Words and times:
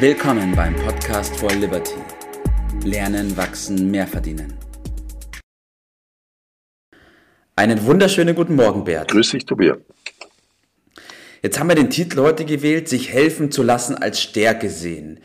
Willkommen 0.00 0.54
beim 0.54 0.76
Podcast 0.76 1.34
for 1.38 1.50
Liberty. 1.50 1.96
Lernen, 2.84 3.36
wachsen, 3.36 3.90
mehr 3.90 4.06
verdienen. 4.06 4.56
Einen 7.56 7.84
wunderschönen 7.84 8.36
guten 8.36 8.54
Morgen, 8.54 8.84
Bert. 8.84 9.10
Grüß 9.10 9.30
dich, 9.30 9.44
Tobias. 9.44 9.78
Jetzt 11.42 11.58
haben 11.58 11.68
wir 11.68 11.74
den 11.74 11.90
Titel 11.90 12.20
heute 12.20 12.44
gewählt, 12.44 12.88
sich 12.88 13.12
helfen 13.12 13.50
zu 13.50 13.64
lassen 13.64 13.96
als 13.96 14.22
Stärke 14.22 14.70
sehen. 14.70 15.18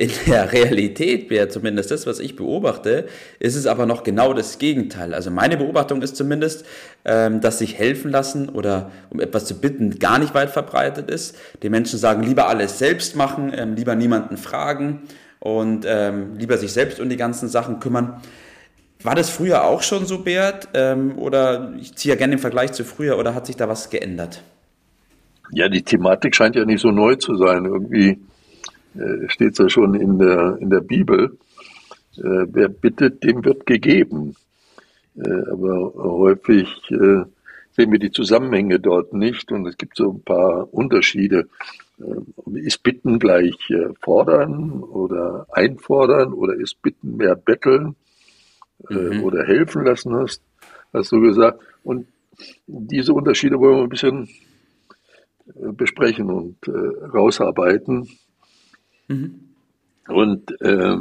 In 0.00 0.10
der 0.26 0.50
Realität, 0.54 1.28
wäre 1.28 1.48
zumindest 1.48 1.90
das, 1.90 2.06
was 2.06 2.20
ich 2.20 2.34
beobachte, 2.34 3.04
ist 3.38 3.54
es 3.54 3.66
aber 3.66 3.84
noch 3.84 4.02
genau 4.02 4.32
das 4.32 4.58
Gegenteil. 4.58 5.12
Also 5.12 5.30
meine 5.30 5.58
Beobachtung 5.58 6.00
ist 6.00 6.16
zumindest, 6.16 6.64
ähm, 7.04 7.42
dass 7.42 7.58
sich 7.58 7.78
helfen 7.78 8.10
lassen 8.10 8.48
oder 8.48 8.90
um 9.10 9.20
etwas 9.20 9.44
zu 9.44 9.60
bitten 9.60 9.98
gar 9.98 10.18
nicht 10.18 10.32
weit 10.32 10.48
verbreitet 10.48 11.10
ist. 11.10 11.36
Die 11.62 11.68
Menschen 11.68 11.98
sagen, 11.98 12.22
lieber 12.22 12.48
alles 12.48 12.78
selbst 12.78 13.14
machen, 13.14 13.52
ähm, 13.54 13.74
lieber 13.74 13.94
niemanden 13.94 14.38
fragen 14.38 15.02
und 15.38 15.84
ähm, 15.86 16.38
lieber 16.38 16.56
sich 16.56 16.72
selbst 16.72 16.98
um 16.98 17.10
die 17.10 17.18
ganzen 17.18 17.50
Sachen 17.50 17.78
kümmern. 17.78 18.22
War 19.02 19.14
das 19.14 19.28
früher 19.28 19.64
auch 19.64 19.82
schon 19.82 20.06
so, 20.06 20.20
Bert? 20.20 20.68
Oder 21.16 21.72
ich 21.78 21.94
ziehe 21.94 22.14
ja 22.14 22.18
gerne 22.18 22.36
den 22.36 22.38
Vergleich 22.38 22.72
zu 22.72 22.84
früher, 22.84 23.18
oder 23.18 23.34
hat 23.34 23.46
sich 23.46 23.56
da 23.56 23.66
was 23.66 23.88
geändert? 23.88 24.42
Ja, 25.52 25.70
die 25.70 25.80
Thematik 25.80 26.36
scheint 26.36 26.54
ja 26.54 26.66
nicht 26.66 26.82
so 26.82 26.90
neu 26.90 27.14
zu 27.14 27.34
sein. 27.36 27.64
Irgendwie 27.64 28.18
äh, 28.94 29.28
steht 29.28 29.52
es 29.52 29.58
ja 29.58 29.68
schon 29.68 29.94
in 29.94 30.18
der, 30.18 30.58
in 30.60 30.70
der 30.70 30.80
Bibel. 30.80 31.38
Äh, 32.16 32.46
wer 32.48 32.68
bittet, 32.68 33.22
dem 33.22 33.44
wird 33.44 33.66
gegeben. 33.66 34.34
Äh, 35.16 35.50
aber 35.50 35.92
häufig 35.94 36.68
äh, 36.90 37.24
sehen 37.72 37.92
wir 37.92 37.98
die 37.98 38.10
Zusammenhänge 38.10 38.80
dort 38.80 39.12
nicht 39.12 39.52
und 39.52 39.66
es 39.66 39.76
gibt 39.76 39.96
so 39.96 40.12
ein 40.12 40.22
paar 40.22 40.72
Unterschiede. 40.72 41.48
Äh, 41.98 42.58
ist 42.60 42.82
Bitten 42.82 43.18
gleich 43.18 43.56
äh, 43.70 43.88
fordern 44.02 44.82
oder 44.82 45.46
einfordern 45.50 46.32
oder 46.32 46.54
ist 46.54 46.82
Bitten 46.82 47.16
mehr 47.16 47.36
betteln 47.36 47.96
mhm. 48.88 49.22
oder 49.22 49.44
helfen 49.46 49.84
lassen 49.84 50.14
hast, 50.14 50.42
hast 50.92 51.12
du 51.12 51.20
gesagt. 51.20 51.60
Und 51.82 52.06
diese 52.66 53.12
Unterschiede 53.12 53.58
wollen 53.58 53.76
wir 53.76 53.82
ein 53.84 53.88
bisschen 53.88 54.28
besprechen 55.54 56.30
und 56.30 56.56
äh, 56.68 57.06
rausarbeiten. 57.06 58.08
Mhm. 59.10 59.40
Und 60.08 60.60
äh, 60.60 60.96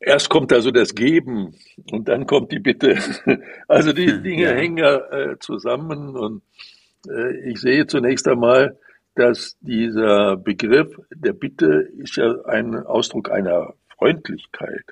erst 0.00 0.28
kommt 0.28 0.52
also 0.52 0.70
das 0.70 0.94
Geben 0.94 1.54
und 1.90 2.08
dann 2.08 2.26
kommt 2.26 2.52
die 2.52 2.60
Bitte. 2.60 2.98
Also 3.68 3.92
die 3.92 4.22
Dinge 4.22 4.42
ja. 4.44 4.50
hängen 4.50 4.76
ja 4.76 4.96
äh, 5.10 5.38
zusammen 5.38 6.14
und 6.14 6.42
äh, 7.08 7.50
ich 7.50 7.60
sehe 7.60 7.86
zunächst 7.86 8.28
einmal, 8.28 8.78
dass 9.14 9.56
dieser 9.60 10.36
Begriff 10.36 10.94
der 11.14 11.32
Bitte 11.32 11.88
ist 11.98 12.16
ja 12.16 12.34
ein 12.44 12.74
Ausdruck 12.76 13.30
einer 13.30 13.74
Freundlichkeit. 13.96 14.84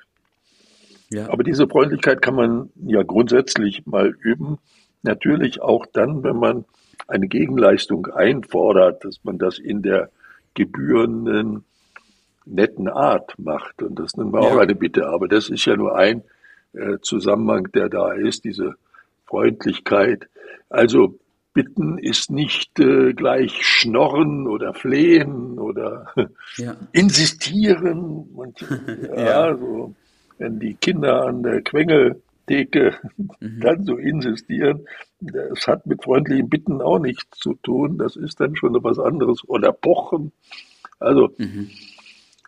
Ja. 1.11 1.29
Aber 1.29 1.43
diese 1.43 1.67
Freundlichkeit 1.67 2.21
kann 2.21 2.35
man 2.35 2.69
ja 2.75 3.03
grundsätzlich 3.03 3.85
mal 3.85 4.15
üben. 4.21 4.57
Natürlich 5.03 5.61
auch 5.61 5.85
dann, 5.85 6.23
wenn 6.23 6.37
man 6.37 6.65
eine 7.07 7.27
Gegenleistung 7.27 8.07
einfordert, 8.07 9.03
dass 9.03 9.23
man 9.23 9.37
das 9.37 9.59
in 9.59 9.81
der 9.81 10.09
gebührenden 10.53 11.63
netten 12.45 12.87
Art 12.87 13.37
macht. 13.37 13.81
Und 13.81 13.99
das 13.99 14.15
nennen 14.15 14.33
wir 14.33 14.41
ja. 14.41 14.47
auch 14.47 14.57
eine 14.57 14.75
Bitte. 14.75 15.07
Aber 15.07 15.27
das 15.27 15.49
ist 15.49 15.65
ja 15.65 15.75
nur 15.75 15.95
ein 15.95 16.23
äh, 16.73 16.97
Zusammenhang, 17.01 17.71
der 17.73 17.89
da 17.89 18.13
ist, 18.13 18.43
diese 18.43 18.75
Freundlichkeit. 19.25 20.27
Also 20.69 21.19
bitten 21.53 21.97
ist 21.97 22.31
nicht 22.31 22.79
äh, 22.79 23.13
gleich 23.13 23.65
schnorren 23.65 24.47
oder 24.47 24.73
flehen 24.73 25.59
oder 25.59 26.13
ja. 26.57 26.75
insistieren. 26.91 28.29
Und, 28.33 28.61
ja, 29.15 29.49
ja. 29.49 29.57
So, 29.57 29.95
wenn 30.37 30.59
die 30.59 30.75
Kinder 30.75 31.25
an 31.25 31.43
der 31.43 31.61
Quengel 31.61 32.21
Theke 32.51 32.97
mhm. 33.39 33.61
dann 33.61 33.85
so 33.85 33.95
insistieren. 33.95 34.85
Das 35.21 35.67
hat 35.67 35.85
mit 35.85 36.03
freundlichen 36.03 36.49
Bitten 36.49 36.81
auch 36.81 36.99
nichts 36.99 37.39
zu 37.39 37.53
tun. 37.55 37.97
Das 37.97 38.15
ist 38.15 38.39
dann 38.39 38.55
schon 38.55 38.75
etwas 38.75 38.99
anderes. 38.99 39.47
Oder 39.47 39.71
pochen. 39.71 40.31
Also, 40.99 41.29
mhm. 41.37 41.69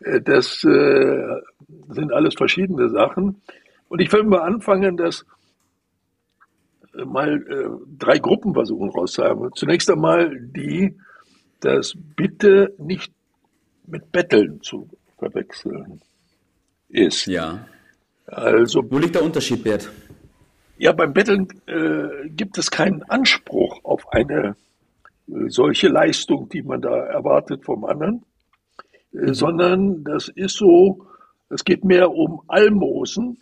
Äh, 0.02 0.20
das 0.20 0.64
äh, 0.64 1.40
sind 1.88 2.12
alles 2.12 2.34
verschiedene 2.34 2.88
Sachen. 2.90 3.40
Und 3.88 4.00
ich 4.00 4.12
will 4.12 4.24
mal 4.24 4.42
anfangen, 4.42 4.96
dass 4.96 5.24
äh, 6.96 7.04
mal 7.04 7.36
äh, 7.48 7.68
drei 7.98 8.18
Gruppen 8.18 8.54
versuchen 8.54 8.90
rauszuhaben. 8.90 9.50
Zunächst 9.54 9.90
einmal 9.90 10.36
die, 10.40 10.96
dass 11.60 11.94
Bitte 12.16 12.74
nicht 12.78 13.12
mit 13.86 14.10
Betteln 14.12 14.60
zu 14.62 14.88
verwechseln 15.18 16.00
ist. 16.88 17.26
Ja. 17.26 17.66
Also, 18.26 18.82
Wo 18.90 18.98
liegt 18.98 19.14
der 19.14 19.24
Unterschied, 19.24 19.62
Bert? 19.62 19.90
Ja, 20.78 20.92
beim 20.92 21.12
Betteln 21.12 21.48
äh, 21.66 22.28
gibt 22.28 22.58
es 22.58 22.70
keinen 22.70 23.02
Anspruch 23.04 23.80
auf 23.84 24.12
eine 24.12 24.56
äh, 25.28 25.48
solche 25.48 25.88
Leistung, 25.88 26.48
die 26.48 26.62
man 26.62 26.80
da 26.80 26.96
erwartet 26.96 27.64
vom 27.64 27.84
anderen, 27.84 28.24
äh, 29.12 29.18
mhm. 29.18 29.34
sondern 29.34 30.04
das 30.04 30.28
ist 30.28 30.56
so, 30.56 31.06
es 31.50 31.64
geht 31.64 31.84
mehr 31.84 32.10
um 32.10 32.42
Almosen, 32.48 33.38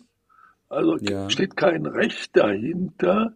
also 0.69 0.97
ja. 0.97 1.29
steht 1.29 1.55
kein 1.57 1.85
Recht 1.85 2.35
dahinter. 2.35 3.33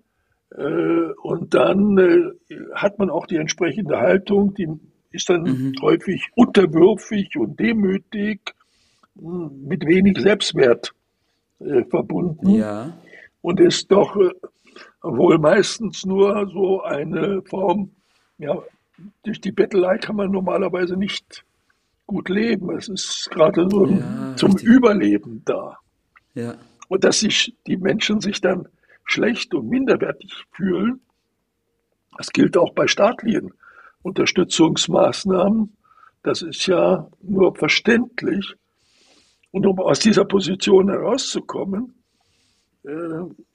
Äh, 0.56 1.12
und 1.22 1.54
dann 1.54 2.34
hat 2.74 3.00
man 3.00 3.10
auch 3.10 3.26
die 3.26 3.38
entsprechende 3.38 3.98
Haltung, 3.98 4.54
die 4.54 4.70
ist 5.12 5.30
dann 5.30 5.42
mhm. 5.42 5.74
häufig 5.82 6.28
unterwürfig 6.36 7.36
und 7.38 7.60
demütig, 7.60 8.42
hm, 9.20 9.66
mit 9.68 9.86
wenig 9.86 10.20
Selbstwert 10.20 10.94
äh, 11.60 11.84
verbunden. 11.86 12.50
Ja. 12.50 12.98
Und 13.42 13.60
ist 13.60 13.92
doch 13.92 14.16
äh, 14.16 14.32
wohl 15.02 15.38
meistens 15.38 16.06
nur 16.06 16.50
so 16.52 16.82
eine 16.84 17.42
Form, 17.44 17.92
ja, 18.38 18.62
durch 19.24 19.42
die 19.42 19.52
Bettelei 19.52 19.98
kann 19.98 20.16
man 20.16 20.32
normalerweise 20.32 20.98
nicht 20.98 21.44
gut 22.08 22.30
leben. 22.30 22.76
Es 22.76 22.88
ist 22.88 23.30
gerade 23.32 23.70
so 23.70 23.86
ja, 23.86 24.36
zum 24.36 24.54
richtig. 24.54 24.70
Überleben 24.70 25.42
da. 25.46 25.78
Ja. 26.34 26.56
Und 26.88 27.04
dass 27.04 27.20
sich 27.20 27.56
die 27.68 27.78
Menschen 27.78 28.22
sich 28.22 28.42
dann 28.42 28.68
schlecht 29.04 29.54
und 29.54 29.70
minderwertig 29.70 30.34
fühlen, 30.52 31.02
das 32.18 32.32
gilt 32.32 32.58
auch 32.58 32.74
bei 32.74 32.88
staatlichen 32.88 33.54
Unterstützungsmaßnahmen. 34.02 35.76
Das 36.24 36.42
ist 36.42 36.66
ja 36.66 37.08
nur 37.22 37.56
verständlich. 37.56 38.56
Und 39.58 39.66
um 39.66 39.80
aus 39.80 39.98
dieser 39.98 40.24
Position 40.24 40.88
herauszukommen, 40.88 41.96
äh, 42.84 42.92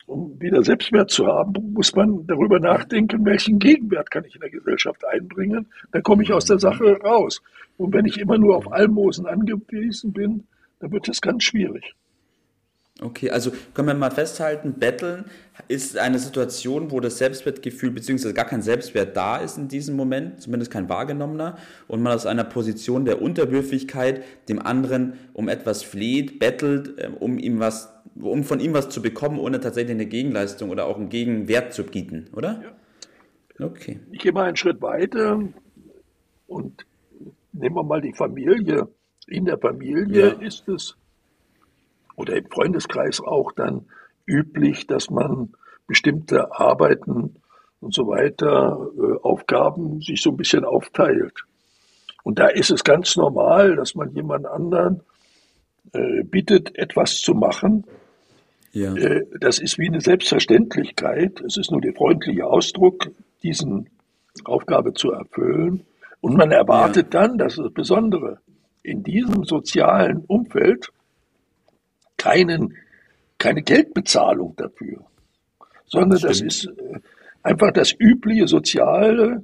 um 0.06 0.40
wieder 0.40 0.64
Selbstwert 0.64 1.12
zu 1.12 1.28
haben, 1.28 1.52
muss 1.74 1.94
man 1.94 2.26
darüber 2.26 2.58
nachdenken, 2.58 3.24
welchen 3.24 3.60
Gegenwert 3.60 4.10
kann 4.10 4.24
ich 4.24 4.34
in 4.34 4.40
der 4.40 4.50
Gesellschaft 4.50 5.04
einbringen. 5.06 5.68
Dann 5.92 6.02
komme 6.02 6.24
ich 6.24 6.32
aus 6.32 6.46
der 6.46 6.58
Sache 6.58 6.98
raus. 7.04 7.40
Und 7.76 7.94
wenn 7.94 8.04
ich 8.04 8.18
immer 8.18 8.36
nur 8.36 8.56
auf 8.56 8.72
Almosen 8.72 9.26
angewiesen 9.26 10.12
bin, 10.12 10.42
dann 10.80 10.90
wird 10.90 11.08
es 11.08 11.20
ganz 11.20 11.44
schwierig. 11.44 11.94
Okay, 13.02 13.30
also 13.30 13.50
können 13.74 13.88
wir 13.88 13.94
mal 13.94 14.10
festhalten, 14.10 14.74
Betteln 14.74 15.24
ist 15.68 15.98
eine 15.98 16.18
Situation, 16.18 16.90
wo 16.90 17.00
das 17.00 17.18
Selbstwertgefühl 17.18 17.90
bzw. 17.90 18.32
gar 18.32 18.44
kein 18.44 18.62
Selbstwert 18.62 19.16
da 19.16 19.38
ist 19.38 19.58
in 19.58 19.68
diesem 19.68 19.96
Moment, 19.96 20.40
zumindest 20.40 20.70
kein 20.70 20.88
wahrgenommener, 20.88 21.56
und 21.88 22.02
man 22.02 22.12
aus 22.12 22.26
einer 22.26 22.44
Position 22.44 23.04
der 23.04 23.20
Unterwürfigkeit 23.20 24.22
dem 24.48 24.60
anderen 24.60 25.14
um 25.32 25.48
etwas 25.48 25.82
fleht, 25.82 26.38
bettelt, 26.38 26.94
ähm, 26.98 27.14
um 27.14 27.38
ihm 27.38 27.58
was, 27.58 27.92
um 28.20 28.44
von 28.44 28.60
ihm 28.60 28.72
was 28.72 28.88
zu 28.88 29.02
bekommen, 29.02 29.38
ohne 29.38 29.60
tatsächlich 29.60 29.94
eine 29.94 30.06
Gegenleistung 30.06 30.70
oder 30.70 30.86
auch 30.86 30.96
einen 30.96 31.08
Gegenwert 31.08 31.72
zu 31.72 31.84
bieten, 31.84 32.28
oder? 32.34 32.62
Ja. 33.58 33.66
Okay. 33.66 34.00
Ich 34.10 34.20
gehe 34.20 34.32
mal 34.32 34.44
einen 34.44 34.56
Schritt 34.56 34.80
weiter 34.80 35.40
und 36.46 36.86
nehmen 37.52 37.76
wir 37.76 37.82
mal 37.82 38.00
die 38.00 38.12
Familie. 38.12 38.88
In 39.28 39.44
der 39.44 39.58
Familie 39.58 40.28
ja. 40.28 40.40
ist 40.40 40.68
es 40.68 40.96
oder 42.16 42.36
im 42.36 42.46
Freundeskreis 42.50 43.20
auch 43.20 43.52
dann 43.52 43.86
üblich, 44.26 44.86
dass 44.86 45.10
man 45.10 45.52
bestimmte 45.86 46.52
Arbeiten 46.52 47.36
und 47.80 47.94
so 47.94 48.06
weiter, 48.06 48.88
äh, 48.96 49.20
Aufgaben 49.22 50.00
sich 50.00 50.22
so 50.22 50.30
ein 50.30 50.36
bisschen 50.36 50.64
aufteilt. 50.64 51.44
Und 52.22 52.38
da 52.38 52.46
ist 52.46 52.70
es 52.70 52.84
ganz 52.84 53.16
normal, 53.16 53.76
dass 53.76 53.94
man 53.94 54.14
jemand 54.14 54.46
anderen 54.46 55.00
äh, 55.92 56.22
bittet, 56.22 56.76
etwas 56.76 57.20
zu 57.20 57.34
machen. 57.34 57.84
Ja. 58.72 58.94
Äh, 58.94 59.26
das 59.40 59.58
ist 59.58 59.78
wie 59.78 59.88
eine 59.88 60.00
Selbstverständlichkeit. 60.00 61.40
Es 61.40 61.56
ist 61.56 61.72
nur 61.72 61.80
der 61.80 61.94
freundliche 61.94 62.46
Ausdruck, 62.46 63.10
diesen 63.42 63.90
Aufgabe 64.44 64.94
zu 64.94 65.10
erfüllen. 65.10 65.84
Und 66.20 66.36
man 66.36 66.52
erwartet 66.52 67.12
ja. 67.12 67.20
dann, 67.20 67.36
dass 67.36 67.56
das 67.56 67.72
Besondere 67.72 68.38
in 68.84 69.02
diesem 69.02 69.44
sozialen 69.44 70.24
Umfeld 70.26 70.92
keinen, 72.22 72.76
keine 73.38 73.62
Geldbezahlung 73.62 74.54
dafür, 74.56 75.04
sondern 75.86 76.20
das, 76.20 76.22
das 76.22 76.40
ist 76.40 76.66
äh, 76.66 77.00
einfach 77.42 77.72
das 77.72 77.92
übliche 77.98 78.46
soziale 78.46 79.42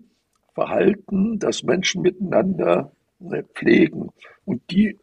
Verhalten, 0.54 1.38
das 1.40 1.64
Menschen 1.64 2.02
miteinander 2.02 2.92
ne, 3.19 3.44
pflegen. 3.54 4.10
Und 4.44 4.62
die 4.70 4.96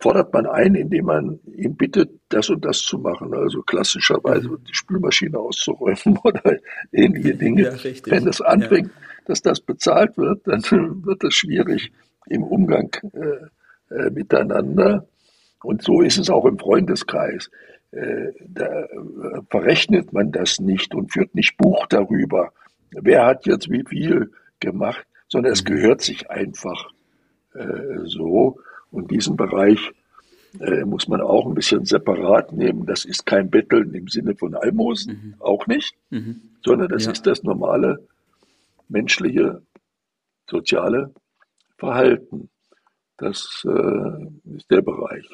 fordert 0.00 0.32
man 0.34 0.46
ein, 0.46 0.74
indem 0.74 1.06
man 1.06 1.40
ihn 1.56 1.74
bittet, 1.74 2.10
das 2.28 2.50
und 2.50 2.64
das 2.64 2.78
zu 2.78 2.98
machen. 2.98 3.32
Also 3.34 3.62
klassischerweise 3.62 4.48
mhm. 4.48 4.64
die 4.68 4.74
Spülmaschine 4.74 5.38
auszuräumen 5.38 6.18
oder 6.24 6.58
ähnliche 6.92 7.34
Dinge. 7.34 7.62
Ja, 7.62 7.94
Wenn 8.04 8.26
das 8.26 8.42
anfängt, 8.42 8.88
ja. 8.88 9.00
dass 9.24 9.40
das 9.40 9.60
bezahlt 9.60 10.18
wird, 10.18 10.46
dann 10.46 10.62
wird 11.04 11.24
es 11.24 11.34
schwierig 11.34 11.90
im 12.26 12.42
Umgang 12.42 12.90
äh, 13.12 13.94
äh, 13.94 14.10
miteinander. 14.10 15.06
Und 15.64 15.82
so 15.82 16.02
ist 16.02 16.18
es 16.18 16.30
auch 16.30 16.44
im 16.44 16.58
Freundeskreis. 16.58 17.50
Äh, 17.90 18.32
da 18.46 18.82
äh, 18.82 18.88
verrechnet 19.50 20.12
man 20.12 20.32
das 20.32 20.60
nicht 20.60 20.94
und 20.94 21.12
führt 21.12 21.34
nicht 21.34 21.56
Buch 21.56 21.86
darüber, 21.86 22.52
wer 22.90 23.24
hat 23.24 23.46
jetzt 23.46 23.70
wie 23.70 23.84
viel 23.88 24.32
gemacht, 24.60 25.06
sondern 25.28 25.52
es 25.52 25.62
mhm. 25.62 25.68
gehört 25.68 26.02
sich 26.02 26.30
einfach 26.30 26.90
äh, 27.54 28.04
so. 28.04 28.58
Und 28.90 29.10
diesen 29.10 29.36
Bereich 29.36 29.92
muss 30.84 31.08
man 31.08 31.20
auch 31.20 31.46
ein 31.46 31.54
bisschen 31.54 31.84
separat 31.84 32.52
nehmen. 32.52 32.86
Das 32.86 33.04
ist 33.04 33.26
kein 33.26 33.50
Betteln 33.50 33.92
im 33.92 34.06
Sinne 34.06 34.36
von 34.36 34.54
Almosen, 34.54 35.12
mhm. 35.12 35.34
auch 35.40 35.66
nicht, 35.66 35.96
mhm. 36.10 36.42
sondern 36.64 36.90
das 36.90 37.06
ja. 37.06 37.10
ist 37.10 37.26
das 37.26 37.42
normale 37.42 38.06
menschliche, 38.88 39.62
soziale 40.48 41.12
Verhalten. 41.76 42.50
Das 43.16 43.66
äh, 43.66 44.56
ist 44.56 44.70
der 44.70 44.82
Bereich. 44.82 45.28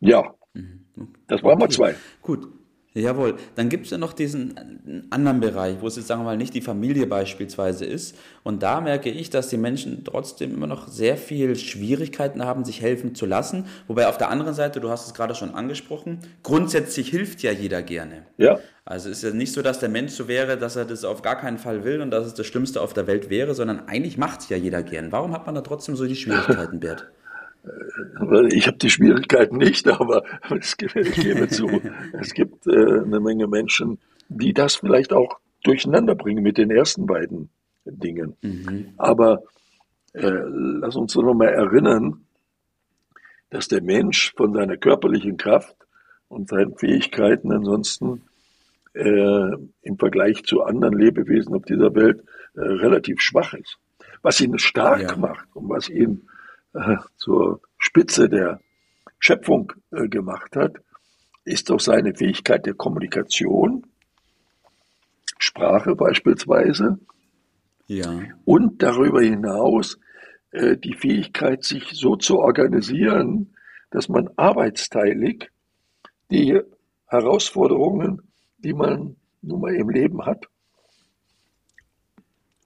Ja, 0.00 0.34
mhm. 0.52 0.84
das 1.26 1.42
waren 1.42 1.54
okay. 1.54 1.62
wir 1.62 1.70
zwei. 1.70 1.94
Gut. 2.22 2.48
Jawohl, 2.96 3.34
dann 3.56 3.70
gibt 3.70 3.86
es 3.86 3.90
ja 3.90 3.98
noch 3.98 4.12
diesen 4.12 5.08
anderen 5.10 5.40
Bereich, 5.40 5.78
wo 5.80 5.88
es 5.88 5.96
jetzt 5.96 6.06
sagen 6.06 6.20
wir 6.20 6.26
mal 6.26 6.36
nicht 6.36 6.54
die 6.54 6.60
Familie 6.60 7.08
beispielsweise 7.08 7.84
ist. 7.84 8.16
Und 8.44 8.62
da 8.62 8.80
merke 8.80 9.10
ich, 9.10 9.30
dass 9.30 9.48
die 9.48 9.56
Menschen 9.56 10.04
trotzdem 10.04 10.54
immer 10.54 10.68
noch 10.68 10.86
sehr 10.86 11.16
viel 11.16 11.56
Schwierigkeiten 11.56 12.44
haben, 12.44 12.64
sich 12.64 12.80
helfen 12.80 13.16
zu 13.16 13.26
lassen. 13.26 13.66
Wobei 13.88 14.06
auf 14.06 14.16
der 14.16 14.30
anderen 14.30 14.54
Seite, 14.54 14.78
du 14.78 14.90
hast 14.90 15.08
es 15.08 15.14
gerade 15.14 15.34
schon 15.34 15.56
angesprochen, 15.56 16.20
grundsätzlich 16.44 17.08
hilft 17.08 17.42
ja 17.42 17.50
jeder 17.50 17.82
gerne. 17.82 18.26
Ja. 18.36 18.60
Also 18.84 19.10
es 19.10 19.18
ist 19.18 19.24
ja 19.24 19.36
nicht 19.36 19.52
so, 19.52 19.62
dass 19.62 19.80
der 19.80 19.88
Mensch 19.88 20.12
so 20.12 20.28
wäre, 20.28 20.56
dass 20.56 20.76
er 20.76 20.84
das 20.84 21.04
auf 21.04 21.22
gar 21.22 21.36
keinen 21.36 21.58
Fall 21.58 21.82
will 21.82 22.00
und 22.00 22.12
dass 22.12 22.26
es 22.26 22.34
das 22.34 22.46
Schlimmste 22.46 22.80
auf 22.80 22.92
der 22.92 23.08
Welt 23.08 23.28
wäre, 23.28 23.56
sondern 23.56 23.88
eigentlich 23.88 24.18
macht 24.18 24.42
es 24.42 24.48
ja 24.50 24.56
jeder 24.56 24.84
gern. 24.84 25.10
Warum 25.10 25.32
hat 25.32 25.46
man 25.46 25.56
da 25.56 25.62
trotzdem 25.62 25.96
so 25.96 26.06
die 26.06 26.14
Schwierigkeiten, 26.14 26.78
Bert? 26.78 27.10
Ich 28.50 28.66
habe 28.66 28.76
die 28.78 28.90
Schwierigkeiten 28.90 29.56
nicht, 29.56 29.88
aber 29.88 30.22
es, 30.50 30.76
ich 30.78 31.14
gebe 31.14 31.48
zu, 31.48 31.68
es 32.12 32.34
gibt 32.34 32.66
äh, 32.66 33.00
eine 33.00 33.20
Menge 33.20 33.46
Menschen, 33.46 33.98
die 34.28 34.52
das 34.52 34.76
vielleicht 34.76 35.12
auch 35.12 35.38
durcheinander 35.62 36.14
bringen 36.14 36.42
mit 36.42 36.58
den 36.58 36.70
ersten 36.70 37.06
beiden 37.06 37.48
Dingen. 37.84 38.36
Mhm. 38.42 38.92
Aber 38.96 39.42
äh, 40.12 40.28
lass 40.28 40.96
uns 40.96 41.14
noch 41.14 41.34
mal 41.34 41.48
erinnern, 41.48 42.24
dass 43.50 43.68
der 43.68 43.82
Mensch 43.82 44.32
von 44.36 44.52
seiner 44.52 44.76
körperlichen 44.76 45.36
Kraft 45.36 45.76
und 46.28 46.48
seinen 46.48 46.76
Fähigkeiten 46.76 47.52
ansonsten 47.52 48.22
äh, 48.94 49.50
im 49.82 49.98
Vergleich 49.98 50.44
zu 50.44 50.62
anderen 50.62 50.98
Lebewesen 50.98 51.54
auf 51.54 51.64
dieser 51.64 51.94
Welt 51.94 52.24
äh, 52.54 52.60
relativ 52.60 53.20
schwach 53.20 53.54
ist. 53.54 53.78
Was 54.22 54.40
ihn 54.40 54.58
stark 54.58 55.02
ja. 55.02 55.16
macht 55.16 55.46
und 55.54 55.68
was 55.68 55.88
ihn 55.88 56.28
äh, 56.74 56.96
zur 57.16 57.60
Spitze 57.78 58.28
der 58.28 58.60
Schöpfung 59.18 59.72
äh, 59.90 60.08
gemacht 60.08 60.56
hat, 60.56 60.76
ist 61.44 61.70
doch 61.70 61.80
seine 61.80 62.14
Fähigkeit 62.14 62.66
der 62.66 62.74
Kommunikation, 62.74 63.86
Sprache 65.38 65.94
beispielsweise, 65.94 66.98
ja. 67.86 68.22
und 68.44 68.82
darüber 68.82 69.20
hinaus 69.20 69.98
äh, 70.52 70.76
die 70.76 70.94
Fähigkeit, 70.94 71.64
sich 71.64 71.90
so 71.92 72.16
zu 72.16 72.38
organisieren, 72.38 73.54
dass 73.90 74.08
man 74.08 74.30
arbeitsteilig 74.36 75.50
die 76.30 76.60
Herausforderungen, 77.06 78.22
die 78.58 78.72
man 78.72 79.16
nun 79.42 79.60
mal 79.60 79.74
im 79.74 79.90
Leben 79.90 80.24
hat, 80.24 80.46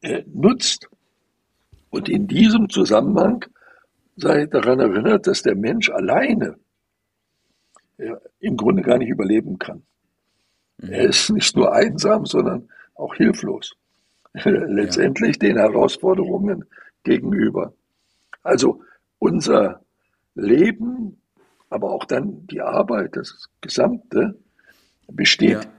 äh, 0.03 0.23
nutzt. 0.27 0.89
Und 1.91 2.09
in 2.09 2.27
diesem 2.29 2.69
Zusammenhang 2.69 3.45
sei 4.19 4.47
daran 4.47 4.81
erinnert, 4.81 5.27
dass 5.27 5.43
der 5.43 5.55
Mensch 5.55 5.91
alleine 5.91 6.57
ja, 7.99 8.19
im 8.41 8.57
Grunde 8.57 8.83
gar 8.83 8.99
nicht 8.99 9.09
überleben 9.09 9.59
kann. 9.59 9.83
Mhm. 10.79 10.93
Er 10.93 11.09
ist 11.09 11.31
nicht 11.31 11.57
nur 11.57 11.73
einsam, 11.73 12.27
sondern 12.27 12.69
auch 12.95 13.15
hilflos. 13.15 13.75
Letztendlich 14.45 15.37
ja. 15.37 15.49
den 15.49 15.57
Herausforderungen 15.57 16.65
gegenüber. 17.03 17.73
Also 18.43 18.83
unser 19.19 19.83
Leben, 20.35 21.21
aber 21.71 21.91
auch 21.91 22.05
dann 22.05 22.47
die 22.47 22.61
Arbeit, 22.61 23.17
das 23.17 23.49
Gesamte, 23.61 24.39
besteht 25.09 25.65
ja. 25.65 25.71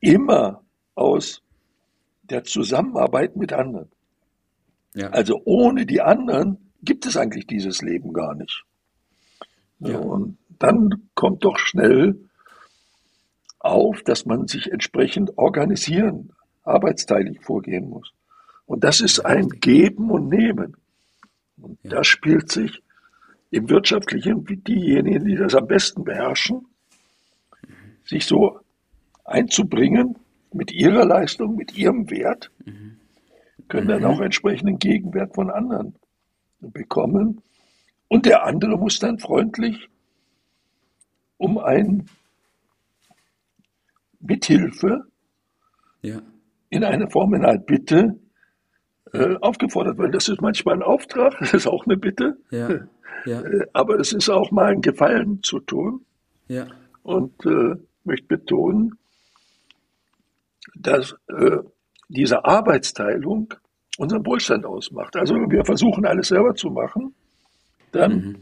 immer 0.00 0.62
aus 0.94 1.42
der 2.22 2.44
Zusammenarbeit 2.44 3.36
mit 3.36 3.52
anderen. 3.52 3.90
Ja. 4.94 5.08
Also 5.08 5.40
ohne 5.44 5.86
die 5.86 6.02
anderen 6.02 6.61
gibt 6.82 7.06
es 7.06 7.16
eigentlich 7.16 7.46
dieses 7.46 7.82
Leben 7.82 8.12
gar 8.12 8.34
nicht. 8.34 8.64
Ja. 9.78 9.98
Und 9.98 10.38
dann 10.58 11.08
kommt 11.14 11.44
doch 11.44 11.58
schnell 11.58 12.18
auf, 13.58 14.02
dass 14.02 14.26
man 14.26 14.48
sich 14.48 14.70
entsprechend 14.70 15.38
organisieren, 15.38 16.32
arbeitsteilig 16.64 17.40
vorgehen 17.40 17.88
muss. 17.88 18.12
Und 18.66 18.84
das 18.84 19.00
ist 19.00 19.20
ein 19.20 19.48
Geben 19.48 20.10
und 20.10 20.28
Nehmen. 20.28 20.76
Und 21.60 21.78
ja. 21.82 21.90
das 21.90 22.06
spielt 22.06 22.50
sich 22.50 22.82
im 23.50 23.68
Wirtschaftlichen 23.68 24.48
wie 24.48 24.56
diejenigen, 24.56 25.26
die 25.26 25.36
das 25.36 25.54
am 25.54 25.66
besten 25.66 26.04
beherrschen, 26.04 26.66
sich 28.04 28.24
so 28.24 28.58
einzubringen 29.24 30.16
mit 30.52 30.72
ihrer 30.72 31.04
Leistung, 31.04 31.56
mit 31.56 31.76
ihrem 31.76 32.10
Wert, 32.10 32.50
mhm. 32.64 32.96
können 33.68 33.88
dann 33.88 34.00
mhm. 34.00 34.06
auch 34.06 34.20
entsprechenden 34.20 34.78
Gegenwert 34.78 35.34
von 35.34 35.50
anderen 35.50 35.94
bekommen. 36.70 37.42
Und 38.08 38.26
der 38.26 38.44
andere 38.44 38.76
muss 38.76 38.98
dann 38.98 39.18
freundlich 39.18 39.88
um 41.38 41.58
ein 41.58 42.08
Mithilfe 44.20 45.06
ja. 46.02 46.22
in 46.70 46.84
einer 46.84 47.10
Form, 47.10 47.34
in 47.34 47.44
einer 47.44 47.58
Bitte 47.58 48.18
äh, 49.12 49.36
aufgefordert 49.40 49.98
werden. 49.98 50.12
Das 50.12 50.28
ist 50.28 50.40
manchmal 50.40 50.76
ein 50.76 50.82
Auftrag, 50.82 51.36
das 51.40 51.54
ist 51.54 51.66
auch 51.66 51.86
eine 51.86 51.96
Bitte. 51.96 52.38
Ja. 52.50 52.68
Ja. 52.70 52.78
Äh, 53.24 53.66
aber 53.72 54.00
es 54.00 54.12
ist 54.12 54.28
auch 54.28 54.50
mal 54.50 54.72
ein 54.72 54.80
Gefallen 54.80 55.44
zu 55.44 55.60
tun. 55.60 56.04
Ja. 56.48 56.66
Und 57.04 57.46
äh, 57.46 57.76
möchte 58.02 58.26
betonen, 58.26 58.98
dass 60.74 61.14
äh, 61.28 61.58
diese 62.08 62.44
Arbeitsteilung 62.44 63.54
unseren 64.02 64.26
Wohlstand 64.26 64.66
ausmacht. 64.66 65.16
Also 65.16 65.34
wir 65.34 65.64
versuchen 65.64 66.04
alles 66.04 66.28
selber 66.28 66.54
zu 66.54 66.70
machen, 66.70 67.14
dann 67.92 68.12
mhm. 68.12 68.36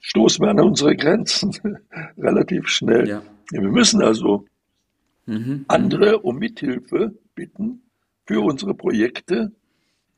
stoßen 0.00 0.44
wir 0.44 0.50
an 0.50 0.60
unsere 0.60 0.96
Grenzen 0.96 1.52
relativ 2.18 2.68
schnell. 2.68 3.08
Ja. 3.08 3.22
Wir 3.50 3.60
müssen 3.60 4.02
also 4.02 4.46
mhm. 5.26 5.66
andere 5.68 6.20
um 6.20 6.38
Mithilfe 6.38 7.12
bitten 7.34 7.82
für 8.26 8.40
unsere 8.40 8.74
Projekte. 8.74 9.52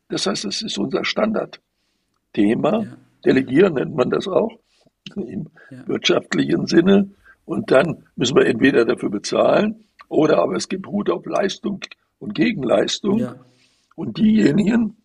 Das 0.08 0.26
heißt, 0.26 0.44
es 0.44 0.62
ist 0.62 0.78
unser 0.78 1.04
Standardthema. 1.04 2.84
Ja. 2.84 2.96
Delegieren 3.24 3.74
nennt 3.74 3.96
man 3.96 4.10
das 4.10 4.28
auch 4.28 4.52
im 5.16 5.48
ja. 5.70 5.88
wirtschaftlichen 5.88 6.68
Sinne. 6.68 7.10
Und 7.44 7.72
dann 7.72 8.04
müssen 8.14 8.36
wir 8.36 8.46
entweder 8.46 8.84
dafür 8.84 9.10
bezahlen 9.10 9.84
oder 10.08 10.38
aber 10.38 10.54
es 10.54 10.68
gibt 10.68 10.86
Hut 10.86 11.10
auf 11.10 11.26
Leistung 11.26 11.80
und 12.20 12.34
Gegenleistung. 12.34 13.18
Ja. 13.18 13.34
Und 13.96 14.18
diejenigen, 14.18 15.02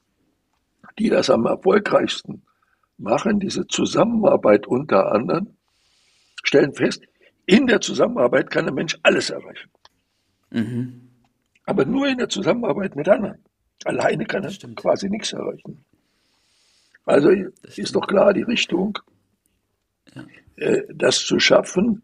die 1.00 1.10
das 1.10 1.30
am 1.32 1.46
erfolgreichsten 1.46 2.44
machen, 2.98 3.40
diese 3.40 3.66
Zusammenarbeit 3.66 4.68
unter 4.68 5.12
anderem, 5.12 5.56
stellen 6.44 6.74
fest, 6.76 7.04
in 7.46 7.66
der 7.66 7.82
Zusammenarbeit 7.82 8.52
kann 8.52 8.68
ein 8.68 8.76
Mensch 8.76 8.98
alles 9.02 9.30
erreichen. 9.30 9.72
Mhm. 10.52 11.10
Aber 11.66 11.86
nur 11.86 12.08
in 12.08 12.18
der 12.18 12.30
Zusammenarbeit 12.30 12.96
mit 12.96 13.08
anderen. 13.08 13.44
Alleine 13.86 14.26
kann 14.26 14.44
er 14.44 14.52
quasi 14.76 15.10
nichts 15.10 15.34
erreichen. 15.34 15.86
Also 17.06 17.30
ist 17.30 17.96
doch 17.96 18.06
klar 18.06 18.34
die 18.34 18.44
Richtung, 18.44 19.00
ja. 20.14 20.24
äh, 20.58 20.84
das 20.94 21.26
zu 21.26 21.40
schaffen. 21.40 22.04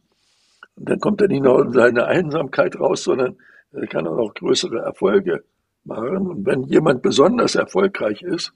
Und 0.76 0.90
dann 0.90 1.00
kommt 1.00 1.22
er 1.22 1.28
nicht 1.28 1.44
nur 1.44 1.66
in 1.66 1.74
seine 1.74 2.06
Einsamkeit 2.06 2.80
raus, 2.80 3.04
sondern 3.04 3.38
er 3.74 3.88
kann 3.88 4.08
auch 4.08 4.16
noch 4.16 4.34
größere 4.34 4.80
Erfolge 4.80 5.44
machen. 5.88 6.28
Und 6.28 6.46
wenn 6.46 6.64
jemand 6.64 7.02
besonders 7.02 7.56
erfolgreich 7.56 8.22
ist, 8.22 8.54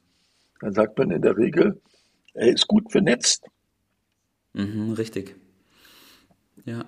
dann 0.59 0.73
sagt 0.73 0.97
man 0.97 1.11
in 1.11 1.21
der 1.21 1.37
Regel, 1.37 1.81
er 2.33 2.53
ist 2.53 2.67
gut 2.67 2.91
vernetzt. 2.91 3.45
Mhm, 4.53 4.93
richtig. 4.93 5.35
Ja. 6.65 6.85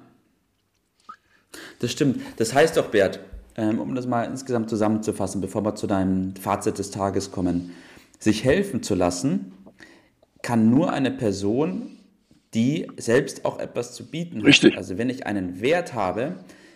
Das 1.79 1.91
stimmt. 1.91 2.21
Das 2.37 2.53
heißt 2.53 2.77
doch, 2.77 2.87
Bert, 2.89 3.19
ähm, 3.55 3.79
um 3.79 3.95
das 3.95 4.07
mal 4.07 4.23
insgesamt 4.23 4.69
zusammenzufassen, 4.69 5.41
bevor 5.41 5.63
wir 5.63 5.75
zu 5.75 5.87
deinem 5.87 6.35
Fazit 6.35 6.77
des 6.77 6.91
Tages 6.91 7.31
kommen. 7.31 7.71
sich 8.19 8.45
helfen 8.45 8.81
zu 8.83 8.95
lassen, 8.95 9.51
kann 10.41 10.69
nur 10.69 10.93
eine 10.93 11.11
Person, 11.11 11.97
die 12.53 12.87
selbst 12.95 13.43
auch 13.43 13.59
etwas 13.59 13.93
zu 13.93 14.09
bieten 14.09 14.37
hat. 14.37 14.45
Richtig. 14.45 14.77
Also 14.77 14.97
wenn 14.97 15.09
ich 15.09 15.25
einen 15.25 15.59
Wert 15.59 15.93
habe, 15.93 16.35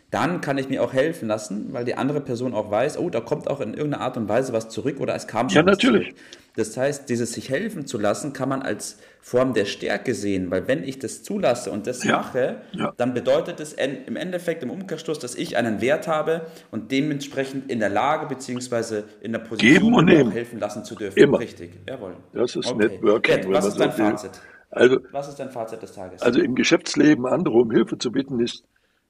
dann 0.10 0.40
kann 0.40 0.58
ich 0.58 0.70
mir 0.70 0.82
auch 0.84 0.94
helfen 0.94 1.28
lassen, 1.28 1.74
weil 1.74 1.84
die 1.84 1.96
andere 1.96 2.22
Person 2.22 2.54
auch 2.54 2.72
weiß, 2.72 2.98
oh, 2.98 3.10
da 3.10 3.20
kommt 3.20 3.50
auch 3.50 3.60
in 3.60 3.74
irgendeiner 3.74 4.04
Art 4.04 4.16
und 4.16 4.30
Weise 4.30 4.54
was 4.54 4.70
zurück 4.70 5.00
oder 5.00 5.14
es 5.16 5.28
kam 5.28 5.50
schon 5.50 5.58
ja, 5.58 5.64
natürlich. 5.64 6.10
Zurück. 6.10 6.22
Das 6.56 6.76
heißt, 6.76 7.08
dieses 7.08 7.34
sich 7.34 7.50
helfen 7.50 7.86
zu 7.86 8.00
lassen, 8.00 8.34
kann 8.34 8.50
man 8.50 8.64
als 8.64 8.98
Form 9.22 9.54
der 9.54 9.66
Stärke 9.66 10.16
sehen, 10.16 10.50
weil 10.50 10.68
wenn 10.68 10.84
ich 10.84 10.98
das 10.98 11.22
zulasse 11.22 11.70
und 11.70 11.86
das 11.86 12.04
ja. 12.04 12.18
mache, 12.18 12.62
ja. 12.72 12.94
dann 12.98 13.14
bedeutet 13.14 13.60
es 13.60 13.74
im 13.74 14.16
Endeffekt 14.16 14.64
im 14.64 14.72
Umkehrschluss, 14.72 15.20
dass 15.20 15.36
ich 15.36 15.56
einen 15.56 15.82
Wert 15.82 16.08
habe 16.08 16.48
und 16.72 16.92
dementsprechend 16.92 17.70
in 17.70 17.80
der 17.80 17.90
Lage 17.90 18.26
bzw. 18.26 19.04
in 19.22 19.34
der 19.34 19.40
Position 19.40 19.74
Geben 19.74 19.94
und 19.94 20.08
helfen 20.08 20.60
lassen 20.60 20.84
zu 20.84 20.96
dürfen. 20.96 21.20
Immer. 21.20 21.40
Richtig, 21.40 21.74
jawohl. 21.88 22.16
Das 22.34 22.56
ist 22.56 22.66
okay. 22.66 22.88
Networking. 22.88 23.36
Gerd, 23.36 23.52
was 23.52 23.66
ist 23.68 23.80
dein 23.80 23.92
Fazit? 23.92 24.32
Also, 24.72 24.98
was 25.12 25.30
ist 25.30 25.36
dein 25.36 25.52
Fazit 25.52 25.82
des 25.82 25.92
Tages? 25.92 26.22
Also 26.24 26.40
im 26.40 26.56
Geschäftsleben 26.56 27.26
andere 27.28 27.56
um 27.56 27.70
Hilfe 27.72 27.98
zu 28.00 28.12
bitten, 28.12 28.40
ist 28.40 28.64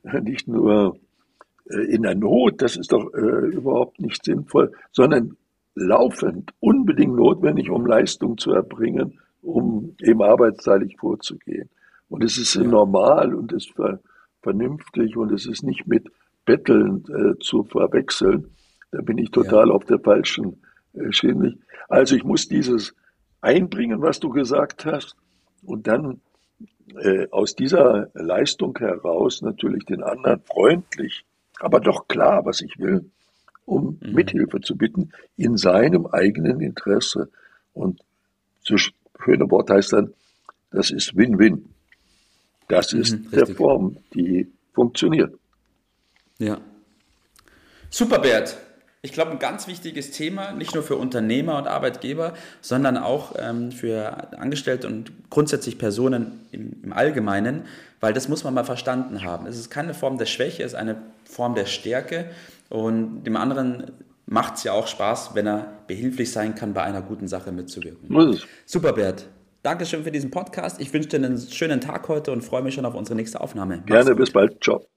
nicht 0.22 0.48
nur 0.48 0.98
äh, 1.70 1.94
in 1.94 2.04
der 2.04 2.16
Not, 2.16 2.62
das 2.62 2.78
ist 2.78 2.92
doch 2.92 3.14
äh, 3.14 3.48
überhaupt 3.48 4.00
nicht 4.00 4.24
sinnvoll, 4.24 4.72
sondern 4.92 5.38
laufend 5.76 6.52
unbedingt 6.60 7.16
notwendig, 7.16 7.70
um 7.70 7.86
Leistung 7.86 8.38
zu 8.38 8.52
erbringen, 8.52 9.20
um 9.42 9.96
eben 10.02 10.22
arbeitsteilig 10.22 10.98
vorzugehen. 10.98 11.70
Und 12.10 12.24
es 12.24 12.38
ist 12.38 12.56
ja. 12.56 12.64
normal 12.64 13.36
und 13.36 13.52
es 13.52 13.68
ist 13.68 13.74
vernünftig 14.42 15.18
und 15.18 15.32
es 15.32 15.46
ist 15.46 15.64
nicht 15.64 15.88
mit 15.88 16.08
Betteln 16.46 17.04
äh, 17.10 17.38
zu 17.40 17.64
verwechseln. 17.64 18.48
Da 18.92 19.02
bin 19.02 19.18
ich 19.18 19.32
total 19.32 19.68
ja. 19.68 19.74
auf 19.74 19.84
der 19.86 20.00
falschen 20.00 20.62
äh, 20.94 21.12
Schiene. 21.12 21.58
Also 21.90 22.16
ich 22.16 22.24
muss 22.24 22.48
dieses 22.48 22.96
einbringen, 23.42 24.02
was 24.02 24.20
du 24.20 24.30
gesagt 24.30 24.86
hast, 24.86 25.16
und 25.64 25.88
dann 25.88 26.22
äh, 27.02 27.28
aus 27.32 27.56
dieser 27.56 28.10
Leistung 28.14 28.78
heraus 28.78 29.42
natürlich 29.42 29.86
den 29.86 30.04
anderen 30.04 30.42
freundlich, 30.42 31.26
aber 31.60 31.80
doch 31.80 32.08
klar, 32.08 32.46
was 32.46 32.62
ich 32.62 32.80
will, 32.80 33.10
um 33.66 34.00
mhm. 34.02 34.14
Mithilfe 34.14 34.62
zu 34.62 34.78
bitten 34.78 35.12
in 35.36 35.58
seinem 35.58 36.08
eigenen 36.08 36.62
Interesse. 36.62 37.30
Und 37.74 38.00
so 38.62 38.78
schöne 38.78 39.50
Wort 39.52 39.70
heißt 39.70 39.94
dann, 39.94 40.14
das 40.72 40.92
ist 40.92 41.16
Win-Win. 41.16 41.66
Das 42.68 42.94
ist 42.94 43.14
mhm, 43.14 43.32
der 43.32 43.48
Form, 43.48 43.98
die 44.14 44.52
funktioniert. 44.74 45.34
Ja. 46.38 46.60
Super, 47.90 48.20
Bert. 48.20 48.58
Ich 49.02 49.14
glaube, 49.14 49.32
ein 49.32 49.40
ganz 49.40 49.68
wichtiges 49.68 50.12
Thema, 50.12 50.52
nicht 50.54 50.74
nur 50.74 50.84
für 50.84 50.96
Unternehmer 50.96 51.58
und 51.58 51.68
Arbeitgeber, 51.68 52.34
sondern 52.62 52.98
auch 52.98 53.36
ähm, 53.38 53.72
für 53.72 54.34
Angestellte 54.40 54.88
und 54.88 55.12
grundsätzlich 55.30 55.78
Personen 55.78 56.42
im, 56.52 56.74
im, 56.84 56.94
Allgemeinen, 56.94 57.64
weil 58.00 58.14
das 58.14 58.28
muss 58.28 58.44
man 58.44 58.54
mal 58.54 58.64
verstanden 58.64 59.24
haben. 59.24 59.46
Es 59.46 59.58
ist 59.58 59.70
keine 59.70 59.94
Form 59.94 60.18
der 60.18 60.26
Schwäche, 60.26 60.64
es 60.64 60.74
ist 60.74 60.80
eine 60.80 60.98
Form 61.26 61.54
der 61.54 61.66
Stärke 61.66 62.26
und 62.70 63.24
dem 63.24 63.38
anderen 63.38 63.92
macht 64.26 64.56
es 64.56 64.64
ja 64.64 64.74
auch 64.74 64.88
Spaß, 64.88 65.32
wenn 65.36 65.48
er 65.48 65.68
behilflich 65.88 66.32
sein 66.32 66.56
kann, 66.56 66.74
bei 66.74 66.84
einer 66.84 67.02
guten 67.02 67.28
Sache 67.28 67.52
mitzuwirken. 67.52 68.12
Muss 68.12 68.46
Super, 68.66 68.94
Bert. 68.94 69.28
Dankeschön 69.64 70.04
für 70.04 70.12
diesen 70.12 70.32
Podcast. 70.32 70.80
Ich 70.82 70.94
wünsche 70.94 71.10
dir 71.10 71.18
einen 71.18 71.38
schönen 71.38 71.82
Tag 71.82 72.08
heute 72.08 72.32
und 72.32 72.42
freue 72.42 72.62
mich 72.62 72.74
schon 72.74 72.86
auf 72.86 72.96
unsere 72.96 73.16
nächste 73.16 73.42
Aufnahme. 73.42 73.78
Mach's 73.78 73.86
Gerne, 73.86 74.10
gut. 74.12 74.20
bis 74.20 74.32
bald. 74.32 74.64
Ciao. 74.64 74.97